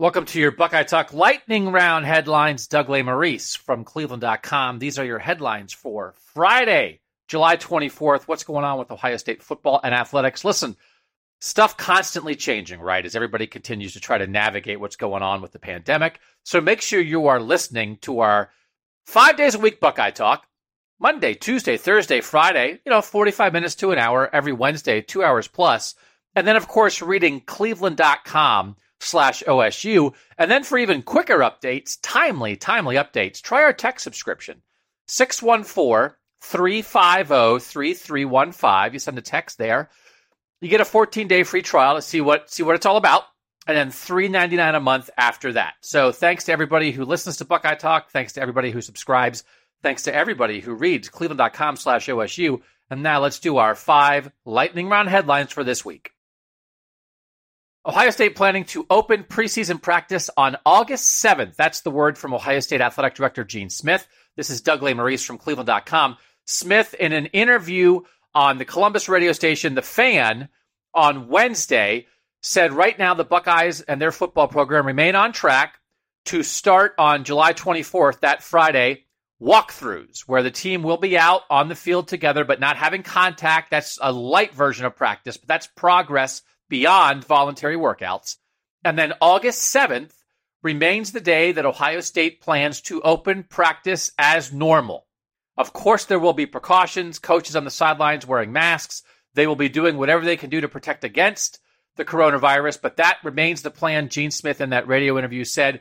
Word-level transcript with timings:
Welcome 0.00 0.26
to 0.26 0.38
your 0.38 0.52
Buckeye 0.52 0.84
Talk 0.84 1.12
Lightning 1.12 1.72
Round 1.72 2.06
headlines. 2.06 2.68
Doug 2.68 2.86
Lesmerises 2.86 3.58
from 3.58 3.82
Cleveland.com. 3.82 4.78
These 4.78 4.96
are 4.96 5.04
your 5.04 5.18
headlines 5.18 5.72
for 5.72 6.14
Friday, 6.34 7.00
July 7.26 7.56
24th. 7.56 8.28
What's 8.28 8.44
going 8.44 8.64
on 8.64 8.78
with 8.78 8.92
Ohio 8.92 9.16
State 9.16 9.42
football 9.42 9.80
and 9.82 9.92
athletics? 9.92 10.44
Listen, 10.44 10.76
stuff 11.40 11.76
constantly 11.76 12.36
changing, 12.36 12.78
right? 12.78 13.04
As 13.04 13.16
everybody 13.16 13.48
continues 13.48 13.94
to 13.94 14.00
try 14.00 14.18
to 14.18 14.28
navigate 14.28 14.78
what's 14.78 14.94
going 14.94 15.24
on 15.24 15.42
with 15.42 15.50
the 15.50 15.58
pandemic. 15.58 16.20
So 16.44 16.60
make 16.60 16.80
sure 16.80 17.00
you 17.00 17.26
are 17.26 17.40
listening 17.40 17.96
to 18.02 18.20
our 18.20 18.52
five 19.04 19.36
days 19.36 19.56
a 19.56 19.58
week 19.58 19.80
Buckeye 19.80 20.12
Talk. 20.12 20.46
Monday, 21.00 21.34
Tuesday, 21.34 21.76
Thursday, 21.76 22.20
Friday, 22.20 22.78
you 22.86 22.90
know, 22.90 23.02
45 23.02 23.52
minutes 23.52 23.74
to 23.74 23.90
an 23.90 23.98
hour 23.98 24.30
every 24.32 24.52
Wednesday, 24.52 25.00
two 25.00 25.24
hours 25.24 25.48
plus. 25.48 25.96
And 26.36 26.46
then, 26.46 26.54
of 26.54 26.68
course, 26.68 27.02
reading 27.02 27.40
Cleveland.com 27.40 28.76
slash 29.00 29.42
OSU. 29.46 30.14
And 30.36 30.50
then 30.50 30.64
for 30.64 30.78
even 30.78 31.02
quicker 31.02 31.38
updates, 31.38 31.98
timely, 32.02 32.56
timely 32.56 32.96
updates, 32.96 33.40
try 33.40 33.62
our 33.62 33.72
text 33.72 34.04
subscription. 34.04 34.62
614 35.06 36.16
350 36.40 37.58
3315. 37.64 38.92
You 38.92 38.98
send 38.98 39.18
a 39.18 39.22
text 39.22 39.58
there. 39.58 39.90
You 40.60 40.68
get 40.68 40.80
a 40.80 40.84
14 40.84 41.28
day 41.28 41.42
free 41.42 41.62
trial 41.62 41.96
to 41.96 42.02
see 42.02 42.20
what 42.20 42.50
see 42.50 42.62
what 42.62 42.74
it's 42.74 42.86
all 42.86 42.96
about. 42.96 43.24
And 43.66 43.76
then 43.76 43.90
$3.99 43.90 44.76
a 44.76 44.80
month 44.80 45.10
after 45.18 45.52
that. 45.52 45.74
So 45.82 46.10
thanks 46.10 46.44
to 46.44 46.52
everybody 46.52 46.90
who 46.90 47.04
listens 47.04 47.36
to 47.36 47.44
Buckeye 47.44 47.74
Talk. 47.74 48.10
Thanks 48.10 48.32
to 48.32 48.40
everybody 48.40 48.70
who 48.70 48.80
subscribes. 48.80 49.44
Thanks 49.82 50.04
to 50.04 50.14
everybody 50.14 50.60
who 50.60 50.72
reads 50.72 51.10
cleveland.com 51.10 51.76
slash 51.76 52.08
OSU. 52.08 52.62
And 52.90 53.02
now 53.02 53.20
let's 53.20 53.40
do 53.40 53.58
our 53.58 53.74
five 53.74 54.32
lightning 54.46 54.88
round 54.88 55.10
headlines 55.10 55.52
for 55.52 55.64
this 55.64 55.84
week. 55.84 56.12
Ohio 57.86 58.10
State 58.10 58.34
planning 58.34 58.64
to 58.64 58.86
open 58.90 59.22
preseason 59.22 59.80
practice 59.80 60.28
on 60.36 60.56
August 60.66 61.24
7th. 61.24 61.54
That's 61.54 61.82
the 61.82 61.90
word 61.90 62.18
from 62.18 62.34
Ohio 62.34 62.60
State 62.60 62.80
Athletic 62.80 63.14
Director 63.14 63.44
Gene 63.44 63.70
Smith. 63.70 64.06
This 64.36 64.50
is 64.50 64.60
Doug 64.60 64.80
Lesmerises 64.80 65.24
from 65.24 65.38
Cleveland.com. 65.38 66.16
Smith, 66.44 66.94
in 66.94 67.12
an 67.12 67.26
interview 67.26 68.00
on 68.34 68.58
the 68.58 68.64
Columbus 68.64 69.08
radio 69.08 69.32
station 69.32 69.74
The 69.74 69.82
Fan 69.82 70.48
on 70.92 71.28
Wednesday, 71.28 72.06
said 72.42 72.72
right 72.72 72.98
now 72.98 73.14
the 73.14 73.24
Buckeyes 73.24 73.80
and 73.80 74.02
their 74.02 74.12
football 74.12 74.48
program 74.48 74.86
remain 74.86 75.14
on 75.14 75.32
track 75.32 75.78
to 76.26 76.42
start 76.42 76.94
on 76.98 77.24
July 77.24 77.52
24th, 77.52 78.20
that 78.20 78.42
Friday, 78.42 79.04
walkthroughs, 79.40 80.20
where 80.26 80.42
the 80.42 80.50
team 80.50 80.82
will 80.82 80.96
be 80.96 81.16
out 81.16 81.42
on 81.48 81.68
the 81.68 81.74
field 81.74 82.08
together 82.08 82.44
but 82.44 82.60
not 82.60 82.76
having 82.76 83.04
contact. 83.04 83.70
That's 83.70 83.98
a 84.02 84.12
light 84.12 84.52
version 84.52 84.84
of 84.84 84.96
practice, 84.96 85.36
but 85.36 85.48
that's 85.48 85.68
progress 85.68 86.42
beyond 86.68 87.24
voluntary 87.24 87.76
workouts. 87.76 88.36
And 88.84 88.98
then 88.98 89.14
August 89.20 89.74
7th 89.74 90.12
remains 90.62 91.12
the 91.12 91.20
day 91.20 91.52
that 91.52 91.66
Ohio 91.66 92.00
State 92.00 92.40
plans 92.40 92.80
to 92.82 93.02
open 93.02 93.44
practice 93.44 94.12
as 94.18 94.52
normal. 94.52 95.06
Of 95.56 95.72
course, 95.72 96.04
there 96.04 96.18
will 96.18 96.32
be 96.32 96.46
precautions, 96.46 97.18
coaches 97.18 97.56
on 97.56 97.64
the 97.64 97.70
sidelines 97.70 98.26
wearing 98.26 98.52
masks. 98.52 99.02
They 99.34 99.46
will 99.46 99.56
be 99.56 99.68
doing 99.68 99.96
whatever 99.96 100.24
they 100.24 100.36
can 100.36 100.50
do 100.50 100.60
to 100.60 100.68
protect 100.68 101.04
against 101.04 101.58
the 101.96 102.04
coronavirus, 102.04 102.80
but 102.80 102.96
that 102.96 103.18
remains 103.24 103.62
the 103.62 103.70
plan. 103.70 104.08
Gene 104.08 104.30
Smith 104.30 104.60
in 104.60 104.70
that 104.70 104.86
radio 104.86 105.18
interview 105.18 105.44
said 105.44 105.80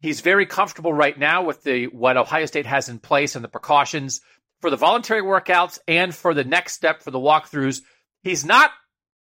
he's 0.00 0.22
very 0.22 0.46
comfortable 0.46 0.92
right 0.92 1.18
now 1.18 1.42
with 1.42 1.62
the 1.62 1.86
what 1.86 2.16
Ohio 2.16 2.46
State 2.46 2.66
has 2.66 2.88
in 2.88 2.98
place 2.98 3.36
and 3.36 3.44
the 3.44 3.48
precautions 3.48 4.20
for 4.60 4.70
the 4.70 4.76
voluntary 4.76 5.22
workouts 5.22 5.78
and 5.86 6.14
for 6.14 6.34
the 6.34 6.44
next 6.44 6.72
step 6.72 7.02
for 7.02 7.10
the 7.10 7.18
walkthroughs. 7.18 7.82
He's 8.22 8.44
not 8.44 8.70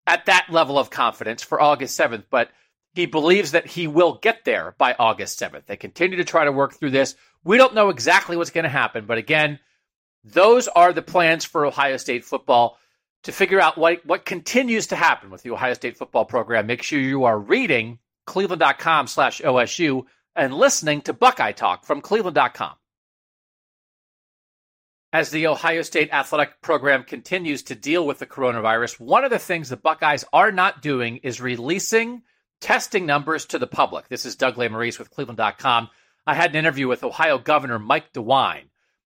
at 0.08 0.26
that 0.28 0.48
level 0.50 0.78
of 0.78 0.90
confidence 0.90 1.44
for 1.44 1.62
August 1.62 2.00
7th, 2.00 2.26
but 2.30 2.50
he 2.94 3.06
believes 3.06 3.52
that 3.52 3.68
he 3.68 3.88
will 3.88 4.20
get 4.22 4.46
there 4.46 4.76
by 4.78 4.96
August 4.98 5.40
7th. 5.40 5.66
They 5.66 5.76
continue 5.76 6.18
to 6.18 6.24
try 6.24 6.46
to 6.46 6.52
work 6.52 6.74
through 6.74 6.92
this. 6.92 7.16
We 7.44 7.58
don't 7.58 7.76
know 7.76 7.90
exactly 7.90 8.38
what's 8.38 8.52
going 8.52 8.64
to 8.64 8.70
happen, 8.70 9.06
but 9.06 9.18
again, 9.18 9.60
those 10.24 10.68
are 10.68 10.94
the 10.94 11.02
plans 11.02 11.46
for 11.46 11.66
Ohio 11.66 11.98
State 11.98 12.26
football 12.26 12.78
to 13.24 13.32
figure 13.32 13.60
out 13.60 13.78
what, 13.78 14.06
what 14.06 14.26
continues 14.26 14.88
to 14.88 14.96
happen 14.96 15.30
with 15.30 15.44
the 15.44 15.52
Ohio 15.52 15.74
State 15.74 15.98
football 15.98 16.26
program. 16.26 16.68
Make 16.68 16.84
sure 16.84 17.00
you 17.00 17.26
are 17.26 17.38
reading 17.38 18.00
cleveland.com 18.26 19.08
slash 19.08 19.42
OSU 19.42 20.04
and 20.36 20.54
listening 20.54 21.02
to 21.02 21.14
Buckeye 21.14 21.52
Talk 21.52 21.86
from 21.86 22.02
cleveland.com. 22.02 22.74
As 25.16 25.30
the 25.30 25.48
Ohio 25.48 25.82
State 25.82 26.10
athletic 26.12 26.62
program 26.62 27.06
continues 27.06 27.64
to 27.64 27.74
deal 27.74 28.06
with 28.06 28.20
the 28.20 28.26
coronavirus, 28.26 29.00
one 29.00 29.24
of 29.24 29.32
the 29.32 29.40
things 29.40 29.70
the 29.70 29.78
Buckeyes 29.78 30.26
are 30.34 30.52
not 30.52 30.82
doing 30.82 31.22
is 31.24 31.40
releasing 31.40 32.24
testing 32.60 33.06
numbers 33.06 33.46
to 33.46 33.58
the 33.58 33.66
public. 33.66 34.10
This 34.10 34.26
is 34.26 34.36
Doug 34.36 34.56
Lesmerises 34.56 35.00
with 35.00 35.12
Cleveland.com. 35.12 35.88
I 36.28 36.34
had 36.34 36.50
an 36.50 36.58
interview 36.58 36.90
with 36.90 37.06
Ohio 37.06 37.38
Governor 37.38 37.80
Mike 37.80 38.12
DeWine 38.12 38.66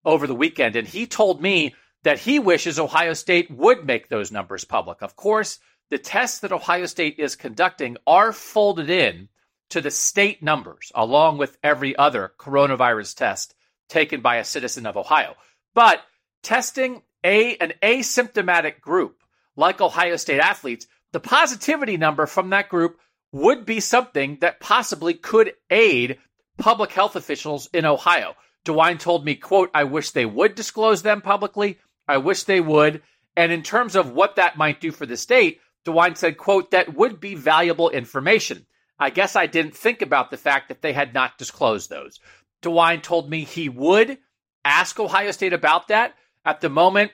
over 0.04 0.28
the 0.28 0.36
weekend, 0.36 0.76
and 0.76 0.86
he 0.86 1.08
told 1.08 1.42
me 1.42 1.74
that 2.04 2.20
he 2.20 2.38
wishes 2.38 2.80
Ohio 2.80 3.14
State 3.14 3.50
would 3.50 3.86
make 3.86 4.10
those 4.10 4.30
numbers 4.30 4.66
public. 4.66 5.02
Of 5.02 5.16
course, 5.16 5.60
the 5.90 5.98
tests 5.98 6.42
that 6.42 6.52
Ohio 6.52 6.86
State 6.86 7.16
is 7.18 7.38
conducting 7.38 7.96
are 8.06 8.34
folded 8.34 8.90
in 8.90 9.30
to 9.70 9.80
the 9.80 9.90
state 9.90 10.44
numbers, 10.44 10.92
along 10.94 11.38
with 11.38 11.58
every 11.64 11.96
other 11.96 12.34
coronavirus 12.38 13.16
test 13.16 13.56
taken 13.88 14.20
by 14.20 14.36
a 14.36 14.44
citizen 14.44 14.86
of 14.86 14.98
Ohio. 14.98 15.36
But 15.74 16.02
testing 16.42 17.02
a 17.24 17.56
an 17.58 17.74
asymptomatic 17.82 18.82
group 18.82 19.22
like 19.56 19.82
Ohio 19.82 20.16
State 20.18 20.40
athletes, 20.40 20.88
the 21.12 21.20
positivity 21.20 21.98
number 21.98 22.26
from 22.26 22.50
that 22.50 22.70
group 22.70 22.98
would 23.32 23.66
be 23.66 23.80
something 23.80 24.38
that 24.42 24.60
possibly 24.60 25.14
could 25.14 25.54
aid 25.70 26.20
public 26.58 26.92
health 26.92 27.16
officials 27.16 27.70
in 27.74 27.86
Ohio. 27.86 28.36
DeWine 28.66 29.00
told 29.00 29.26
me, 29.26 29.36
quote, 29.36 29.70
I 29.74 29.84
wish 29.86 30.12
they 30.12 30.26
would 30.26 30.56
disclose 30.56 31.02
them 31.02 31.22
publicly. 31.22 31.80
I 32.08 32.18
wish 32.18 32.44
they 32.44 32.62
would. 32.62 33.02
And 33.36 33.52
in 33.52 33.64
terms 33.64 33.96
of 33.96 34.12
what 34.12 34.36
that 34.36 34.58
might 34.58 34.80
do 34.80 34.92
for 34.92 35.06
the 35.06 35.18
state, 35.18 35.60
DeWine 35.86 36.16
said, 36.16 36.38
quote, 36.38 36.72
that 36.72 36.94
would 36.94 37.20
be 37.20 37.36
valuable 37.36 37.90
information. 37.90 38.66
I 39.00 39.10
guess 39.10 39.36
I 39.36 39.48
didn't 39.48 39.76
think 39.76 40.02
about 40.02 40.32
the 40.32 40.38
fact 40.38 40.70
that 40.70 40.82
they 40.82 40.94
had 40.94 41.14
not 41.14 41.38
disclosed 41.38 41.90
those. 41.90 42.20
DeWine 42.62 43.02
told 43.02 43.30
me 43.30 43.44
he 43.44 43.68
would 43.68 44.20
ask 44.66 45.00
Ohio 45.00 45.32
State 45.32 45.54
about 45.54 45.90
that. 45.90 46.14
At 46.46 46.62
the 46.62 46.70
moment, 46.70 47.12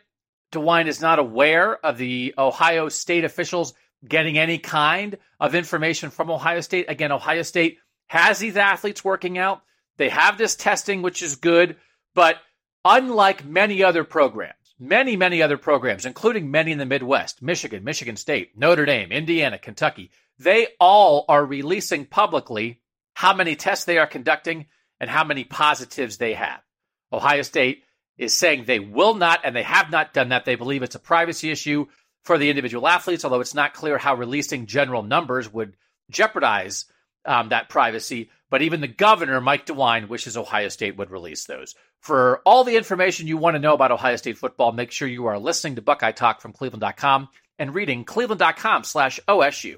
DeWine 0.52 0.88
is 0.88 1.02
not 1.02 1.20
aware 1.20 1.84
of 1.86 1.98
the 1.98 2.34
Ohio 2.38 2.90
State 2.90 3.24
officials 3.24 3.74
getting 4.08 4.38
any 4.38 4.58
kind 4.58 5.18
of 5.40 5.56
information 5.56 6.10
from 6.10 6.32
Ohio 6.32 6.62
State. 6.62 6.86
Again, 6.90 7.12
Ohio 7.12 7.44
State 7.44 7.78
has 8.08 8.40
these 8.40 8.58
athletes 8.58 9.04
working 9.04 9.38
out. 9.38 9.62
They 9.98 10.10
have 10.10 10.38
this 10.38 10.56
testing, 10.56 11.02
which 11.02 11.22
is 11.22 11.36
good. 11.36 11.76
But 12.16 12.38
unlike 12.86 13.46
many 13.46 13.84
other 13.84 14.04
programs, 14.04 14.54
many, 14.80 15.16
many 15.16 15.42
other 15.42 15.58
programs, 15.58 16.06
including 16.06 16.50
many 16.50 16.72
in 16.72 16.78
the 16.78 16.86
Midwest, 16.86 17.42
Michigan, 17.42 17.84
Michigan 17.84 18.16
State, 18.16 18.58
Notre 18.58 18.86
Dame, 18.86 19.12
Indiana, 19.12 19.60
Kentucky, 19.60 20.12
they 20.40 20.68
all 20.80 21.26
are 21.28 21.46
releasing 21.46 22.06
publicly 22.06 22.82
how 23.14 23.34
many 23.34 23.56
tests 23.56 23.86
they 23.86 23.98
are 23.98 24.08
conducting 24.08 24.66
and 25.00 25.10
how 25.10 25.24
many 25.24 25.44
positives 25.44 26.18
they 26.18 26.34
have. 26.34 26.62
Ohio 27.12 27.42
State 27.42 27.84
is 28.18 28.34
saying 28.34 28.66
they 28.66 28.80
will 28.80 29.14
not, 29.14 29.42
and 29.44 29.56
they 29.56 29.64
have 29.64 29.90
not 29.90 30.14
done 30.14 30.30
that. 30.30 30.46
They 30.46 30.56
believe 30.56 30.84
it's 30.84 30.96
a 30.96 31.00
privacy 31.00 31.52
issue 31.52 31.88
for 32.24 32.38
the 32.38 32.50
individual 32.50 32.88
athletes, 32.88 33.24
although 33.24 33.40
it's 33.40 33.56
not 33.56 33.74
clear 33.74 33.98
how 33.98 34.16
releasing 34.16 34.66
general 34.66 35.04
numbers 35.04 35.52
would 35.52 35.76
jeopardize 36.12 36.86
um, 37.26 37.50
that 37.50 37.70
privacy. 37.70 38.30
But 38.50 38.62
even 38.62 38.82
the 38.82 38.88
governor, 38.88 39.40
Mike 39.40 39.66
DeWine, 39.66 40.10
wishes 40.10 40.36
Ohio 40.36 40.70
State 40.70 40.98
would 40.98 41.12
release 41.12 41.46
those. 41.46 41.76
For 42.02 42.42
all 42.46 42.64
the 42.64 42.78
information 42.78 43.28
you 43.28 43.38
want 43.38 43.56
to 43.56 43.60
know 43.60 43.74
about 43.74 43.92
Ohio 43.92 44.16
State 44.16 44.38
football, 44.38 44.72
make 44.72 44.92
sure 44.92 45.08
you 45.08 45.28
are 45.28 45.40
listening 45.40 45.76
to 45.76 45.82
Buckeye 45.82 46.12
Talk 46.12 46.42
from 46.42 46.54
Cleveland.com 46.54 47.30
and 47.58 47.76
reading 47.76 48.06
Cleveland.com 48.06 48.84
slash 48.84 49.20
OSU. 49.28 49.78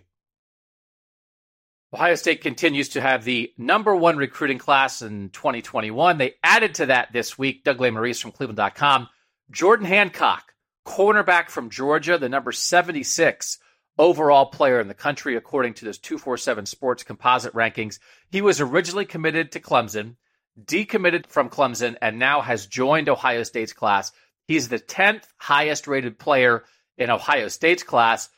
Ohio 1.94 2.16
State 2.16 2.42
continues 2.42 2.90
to 2.90 3.02
have 3.02 3.26
the 3.26 3.52
number 3.58 3.94
one 3.94 4.16
recruiting 4.16 4.58
class 4.58 5.02
in 5.02 5.30
2021. 5.30 6.18
They 6.18 6.36
added 6.42 6.76
to 6.76 6.86
that 6.86 7.12
this 7.12 7.38
week, 7.38 7.66
Doug 7.66 7.80
Lesmerises 7.80 8.22
from 8.22 8.32
Cleveland.com, 8.32 9.10
Jordan 9.52 9.86
Hancock, 9.86 10.54
cornerback 10.88 11.50
from 11.50 11.70
Georgia, 11.70 12.18
the 12.18 12.30
number 12.30 12.54
76 12.54 13.60
overall 13.98 14.46
player 14.46 14.80
in 14.80 14.88
the 14.88 14.94
country, 14.94 15.36
according 15.36 15.74
to 15.76 15.86
this 15.86 15.98
247 15.98 16.66
Sports 16.66 17.04
composite 17.04 17.54
rankings. 17.54 18.00
He 18.30 18.42
was 18.42 18.62
originally 18.62 19.06
committed 19.06 19.52
to 19.52 19.60
Clemson, 19.60 20.16
decommitted 20.64 21.28
from 21.28 21.50
Clemson, 21.50 21.98
and 22.02 22.18
now 22.18 22.40
has 22.40 22.68
joined 22.68 23.10
Ohio 23.10 23.44
State's 23.44 23.74
class. 23.74 24.14
He's 24.48 24.70
the 24.70 24.80
10th 24.80 25.26
highest 25.36 25.88
rated 25.88 26.18
player 26.18 26.64
in 26.98 27.10
Ohio 27.10 27.50
State's 27.50 27.84
class. 27.84 28.30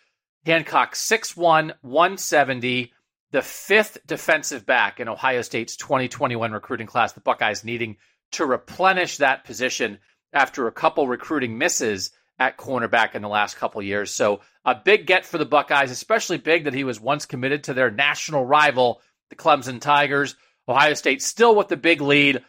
Hancock, 0.44 0.96
6'1, 0.96 1.74
170 1.82 2.92
the 3.34 3.42
fifth 3.42 3.98
defensive 4.06 4.64
back 4.64 5.00
in 5.00 5.10
Ohio 5.10 5.42
State's 5.42 5.76
2021 5.76 6.52
recruiting 6.52 6.86
class. 6.86 7.14
The 7.14 7.20
Buckeyes 7.20 7.64
needing 7.64 7.98
to 8.34 8.46
replenish 8.46 9.18
that 9.18 9.44
position 9.44 9.98
after 10.32 10.68
a 10.68 10.72
couple 10.72 11.08
recruiting 11.08 11.58
misses 11.58 12.12
at 12.38 12.58
cornerback 12.58 13.16
in 13.16 13.24
the 13.24 13.28
last 13.28 13.58
couple 13.58 13.82
years. 13.82 14.12
So 14.12 14.42
a 14.64 14.76
big 14.76 15.08
get 15.08 15.26
for 15.26 15.40
the 15.40 15.46
Buckeyes, 15.46 15.90
especially 15.90 16.38
big 16.38 16.66
that 16.66 16.76
he 16.76 16.84
was 16.84 17.02
once 17.02 17.26
committed 17.26 17.64
to 17.64 17.74
their 17.74 17.90
national 17.90 18.46
rival, 18.46 19.02
the 19.32 19.36
Clemson 19.36 19.82
Tigers. 19.82 20.36
Ohio 20.68 20.94
State 20.94 21.24
still 21.24 21.56
with 21.56 21.70
the 21.70 21.78
big 21.78 22.02
lead. 22.02 22.44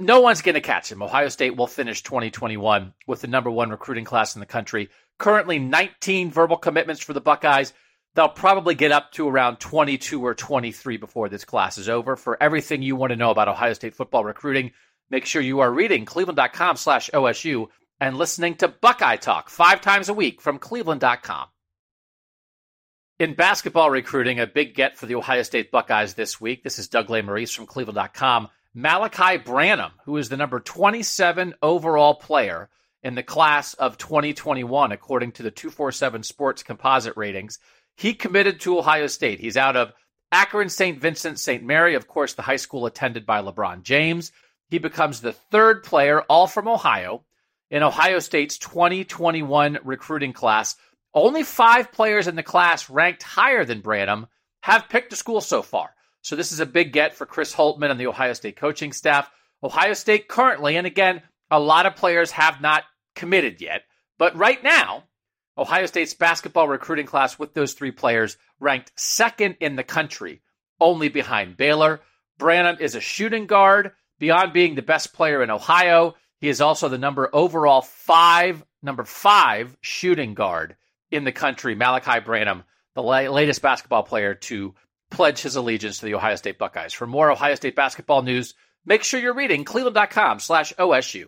No 0.00 0.20
one's 0.20 0.42
going 0.42 0.56
to 0.56 0.60
catch 0.60 0.90
him. 0.90 1.02
Ohio 1.02 1.28
State 1.28 1.56
will 1.56 1.68
finish 1.68 2.02
2021 2.02 2.92
with 3.06 3.20
the 3.20 3.28
number 3.28 3.50
one 3.50 3.70
recruiting 3.70 4.04
class 4.04 4.34
in 4.34 4.40
the 4.40 4.46
country. 4.46 4.90
Currently 5.18 5.60
19 5.60 6.32
verbal 6.32 6.56
commitments 6.56 7.00
for 7.00 7.12
the 7.12 7.20
Buckeyes. 7.20 7.72
They'll 8.16 8.28
probably 8.30 8.74
get 8.74 8.92
up 8.92 9.12
to 9.12 9.28
around 9.28 9.58
22 9.58 10.24
or 10.24 10.34
23 10.34 10.96
before 10.96 11.28
this 11.28 11.44
class 11.44 11.76
is 11.76 11.90
over. 11.90 12.16
For 12.16 12.42
everything 12.42 12.80
you 12.80 12.96
want 12.96 13.10
to 13.10 13.16
know 13.16 13.30
about 13.30 13.48
Ohio 13.48 13.74
State 13.74 13.94
football 13.94 14.24
recruiting, 14.24 14.72
make 15.10 15.26
sure 15.26 15.42
you 15.42 15.60
are 15.60 15.70
reading 15.70 16.06
cleveland.com 16.06 16.76
slash 16.76 17.10
OSU 17.12 17.66
and 18.00 18.16
listening 18.16 18.54
to 18.56 18.68
Buckeye 18.68 19.16
Talk 19.16 19.50
five 19.50 19.82
times 19.82 20.08
a 20.08 20.14
week 20.14 20.40
from 20.40 20.58
cleveland.com. 20.58 21.48
In 23.18 23.34
basketball 23.34 23.90
recruiting, 23.90 24.40
a 24.40 24.46
big 24.46 24.74
get 24.74 24.96
for 24.96 25.04
the 25.04 25.16
Ohio 25.16 25.42
State 25.42 25.70
Buckeyes 25.70 26.14
this 26.14 26.40
week. 26.40 26.64
This 26.64 26.78
is 26.78 26.88
Doug 26.88 27.08
Lesmerises 27.08 27.54
from 27.54 27.66
cleveland.com. 27.66 28.48
Malachi 28.72 29.36
Branham, 29.36 29.92
who 30.06 30.16
is 30.16 30.30
the 30.30 30.38
number 30.38 30.60
27 30.60 31.54
overall 31.62 32.14
player 32.14 32.70
in 33.02 33.14
the 33.14 33.22
class 33.22 33.74
of 33.74 33.98
2021, 33.98 34.90
according 34.90 35.32
to 35.32 35.42
the 35.42 35.50
247 35.50 36.22
Sports 36.22 36.62
composite 36.62 37.16
ratings. 37.16 37.58
He 37.96 38.14
committed 38.14 38.60
to 38.60 38.78
Ohio 38.78 39.06
State. 39.06 39.40
He's 39.40 39.56
out 39.56 39.76
of 39.76 39.92
Akron 40.30 40.68
St. 40.68 41.00
Vincent 41.00 41.38
St. 41.38 41.62
Mary, 41.62 41.94
of 41.94 42.06
course, 42.06 42.34
the 42.34 42.42
high 42.42 42.56
school 42.56 42.86
attended 42.86 43.24
by 43.24 43.40
LeBron 43.40 43.82
James. 43.82 44.32
He 44.68 44.78
becomes 44.78 45.20
the 45.20 45.32
third 45.32 45.82
player, 45.82 46.22
all 46.22 46.46
from 46.46 46.68
Ohio, 46.68 47.24
in 47.70 47.82
Ohio 47.82 48.18
State's 48.18 48.58
2021 48.58 49.78
recruiting 49.84 50.32
class. 50.32 50.76
Only 51.14 51.42
five 51.42 51.92
players 51.92 52.26
in 52.26 52.36
the 52.36 52.42
class 52.42 52.90
ranked 52.90 53.22
higher 53.22 53.64
than 53.64 53.80
Branham 53.80 54.26
have 54.60 54.88
picked 54.88 55.12
a 55.12 55.16
school 55.16 55.40
so 55.40 55.62
far. 55.62 55.94
So 56.20 56.36
this 56.36 56.52
is 56.52 56.60
a 56.60 56.66
big 56.66 56.92
get 56.92 57.14
for 57.14 57.24
Chris 57.24 57.54
Holtmann 57.54 57.90
and 57.90 58.00
the 58.00 58.08
Ohio 58.08 58.32
State 58.32 58.56
coaching 58.56 58.92
staff. 58.92 59.30
Ohio 59.62 59.94
State 59.94 60.28
currently, 60.28 60.76
and 60.76 60.86
again, 60.86 61.22
a 61.50 61.60
lot 61.60 61.86
of 61.86 61.96
players 61.96 62.32
have 62.32 62.60
not 62.60 62.82
committed 63.14 63.60
yet, 63.60 63.82
but 64.18 64.36
right 64.36 64.62
now, 64.62 65.04
Ohio 65.58 65.86
State's 65.86 66.14
basketball 66.14 66.68
recruiting 66.68 67.06
class 67.06 67.38
with 67.38 67.54
those 67.54 67.72
three 67.72 67.90
players 67.90 68.36
ranked 68.60 68.92
second 68.94 69.56
in 69.60 69.76
the 69.76 69.82
country, 69.82 70.42
only 70.80 71.08
behind 71.08 71.56
Baylor. 71.56 72.00
Branham 72.38 72.76
is 72.78 72.94
a 72.94 73.00
shooting 73.00 73.46
guard. 73.46 73.92
Beyond 74.18 74.52
being 74.52 74.74
the 74.74 74.82
best 74.82 75.12
player 75.12 75.42
in 75.42 75.50
Ohio, 75.50 76.14
he 76.40 76.48
is 76.48 76.60
also 76.60 76.88
the 76.88 76.98
number 76.98 77.28
overall 77.32 77.82
five, 77.82 78.64
number 78.82 79.04
five 79.04 79.76
shooting 79.80 80.34
guard 80.34 80.76
in 81.10 81.24
the 81.24 81.32
country. 81.32 81.74
Malachi 81.74 82.20
Branham, 82.20 82.64
the 82.94 83.02
la- 83.02 83.30
latest 83.30 83.62
basketball 83.62 84.02
player 84.02 84.34
to 84.34 84.74
pledge 85.10 85.40
his 85.40 85.56
allegiance 85.56 85.98
to 85.98 86.06
the 86.06 86.14
Ohio 86.14 86.36
State 86.36 86.58
Buckeyes. 86.58 86.92
For 86.92 87.06
more 87.06 87.30
Ohio 87.30 87.54
State 87.54 87.76
basketball 87.76 88.22
news, 88.22 88.54
make 88.84 89.04
sure 89.04 89.20
you're 89.20 89.34
reading 89.34 89.64
cleveland.com 89.64 90.40
slash 90.40 90.74
OSU. 90.74 91.26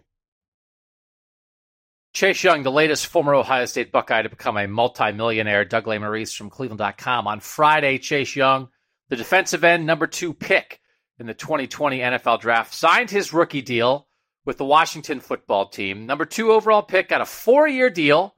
Chase 2.18 2.42
Young, 2.42 2.64
the 2.64 2.72
latest 2.72 3.06
former 3.06 3.32
Ohio 3.32 3.64
State 3.66 3.92
Buckeye 3.92 4.22
to 4.22 4.28
become 4.28 4.56
a 4.56 4.66
multimillionaire, 4.66 5.64
Doug 5.64 5.84
Lesmerises 5.84 6.34
from 6.34 6.50
Cleveland.com. 6.50 7.28
On 7.28 7.38
Friday, 7.38 7.98
Chase 7.98 8.34
Young, 8.34 8.70
the 9.08 9.14
defensive 9.14 9.62
end 9.62 9.86
number 9.86 10.08
two 10.08 10.34
pick 10.34 10.80
in 11.20 11.28
the 11.28 11.34
2020 11.34 12.00
NFL 12.00 12.40
Draft, 12.40 12.74
signed 12.74 13.08
his 13.08 13.32
rookie 13.32 13.62
deal 13.62 14.08
with 14.44 14.58
the 14.58 14.64
Washington 14.64 15.20
football 15.20 15.68
team. 15.68 16.06
Number 16.06 16.24
two 16.24 16.50
overall 16.50 16.82
pick 16.82 17.08
got 17.08 17.20
a 17.20 17.24
four 17.24 17.68
year 17.68 17.88
deal, 17.88 18.34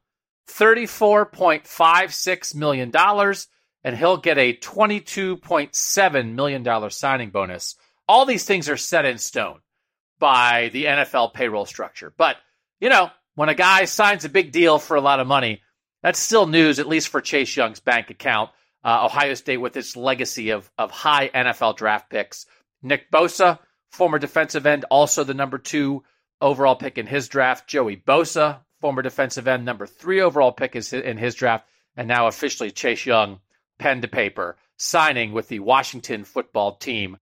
$34.56 0.51 2.55
million, 2.55 2.93
and 3.83 3.97
he'll 3.97 4.19
get 4.19 4.37
a 4.37 4.53
$22.7 4.53 6.35
million 6.35 6.91
signing 6.91 7.31
bonus. 7.31 7.77
All 8.07 8.27
these 8.27 8.45
things 8.45 8.69
are 8.69 8.77
set 8.77 9.07
in 9.07 9.17
stone 9.17 9.61
by 10.19 10.69
the 10.71 10.85
NFL 10.85 11.33
payroll 11.33 11.65
structure. 11.65 12.13
But, 12.15 12.37
you 12.79 12.91
know, 12.91 13.11
when 13.41 13.49
a 13.49 13.55
guy 13.55 13.87
signs 13.87 14.27
a 14.27 14.29
big 14.29 14.53
deal 14.53 14.79
for 14.79 14.99
a 14.99 15.01
lot 15.01 15.19
of 15.19 15.27
money, 15.27 15.63
that's 16.03 16.19
still 16.19 16.47
news, 16.47 16.79
at 16.79 16.87
least 16.87 17.09
for 17.09 17.23
Chase 17.23 17.57
Young's 17.57 17.81
bank 17.81 18.11
account. 18.11 18.51
Uh, 18.85 19.07
Ohio 19.07 19.33
State 19.33 19.57
with 19.57 19.79
its 19.79 19.97
legacy 19.97 20.51
of, 20.51 20.71
of 20.77 20.91
high 20.91 21.31
NFL 21.31 21.79
draft 21.79 22.11
picks. 22.11 22.45
Nick 22.83 23.11
Bosa, 23.11 23.59
former 23.93 24.19
defensive 24.19 24.67
end, 24.67 24.85
also 24.91 25.25
the 25.25 25.33
number 25.33 25.57
two 25.57 26.03
overall 26.43 26.77
pick 26.77 26.99
in 26.99 27.07
his 27.07 27.29
draft. 27.29 27.67
Joey 27.67 27.97
Bosa, 27.97 28.59
former 28.83 29.01
defensive 29.01 29.49
end, 29.49 29.65
number 29.65 29.87
three 29.87 30.21
overall 30.21 30.53
pick 30.53 30.77
is 30.77 30.93
in 30.93 31.17
his 31.17 31.35
draft. 31.35 31.67
And 31.97 32.09
now 32.09 32.27
officially 32.27 32.71
Chase 32.71 33.07
Young, 33.07 33.41
pen 33.79 34.03
to 34.03 34.09
paper, 34.09 34.59
signing 34.77 35.33
with 35.33 35.49
the 35.49 35.61
Washington 35.61 36.25
football 36.25 36.75
team. 36.75 37.17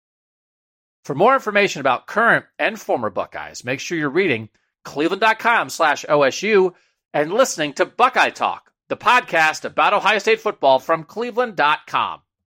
For 1.05 1.15
more 1.15 1.35
information 1.35 1.79
about 1.79 2.09
current 2.09 2.45
and 2.59 2.77
former 2.77 3.09
Buckeyes, 3.09 3.65
make 3.65 3.79
sure 3.79 3.97
you're 3.97 4.11
reading 4.11 4.49
cleveland.com 4.89 5.69
slash 5.69 6.07
OSU, 6.09 6.73
and 7.13 7.33
listening 7.33 7.75
to 7.75 7.85
Buckeye 7.85 8.31
Talk, 8.31 8.73
the 8.89 8.97
podcast 8.97 9.67
about 9.67 9.93
Ohio 9.93 10.19
State 10.19 10.41
football 10.41 10.79
from 10.79 11.05
cleveland.com. 11.05 12.21